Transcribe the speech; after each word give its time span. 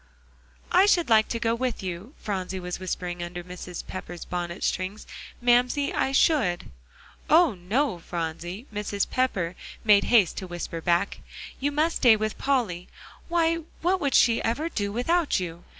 "I 0.71 0.87
should 0.87 1.09
like 1.11 1.27
to 1.27 1.39
go 1.39 1.53
with 1.53 1.83
you," 1.83 2.15
Phronsie 2.17 2.59
was 2.59 2.79
whispering 2.79 3.21
under 3.21 3.43
Mrs. 3.43 3.85
Pepper's 3.85 4.25
bonnet 4.25 4.63
strings, 4.63 5.05
"Mamsie, 5.41 5.93
I 5.93 6.11
should." 6.11 6.71
"Oh, 7.29 7.53
no, 7.53 7.99
Phronsie!" 7.99 8.65
Mrs. 8.73 9.07
Pepper 9.07 9.53
made 9.83 10.05
haste 10.05 10.37
to 10.37 10.47
whisper 10.47 10.81
back. 10.81 11.19
"You 11.59 11.71
must 11.71 11.97
stay 11.97 12.15
with 12.15 12.39
Polly. 12.39 12.87
Why, 13.29 13.57
what 13.83 14.01
would 14.01 14.15
she 14.15 14.41
ever 14.41 14.69
do 14.69 14.91
without 14.91 15.39
you? 15.39 15.65